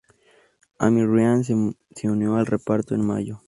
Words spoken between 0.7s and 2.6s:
Amy Ryan se unió al